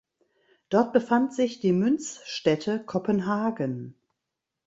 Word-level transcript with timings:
Dort 0.71 0.93
befand 0.93 1.31
sich 1.31 1.59
die 1.59 1.73
Münzstätte 1.73 2.83
Kopenhagen. 2.83 3.93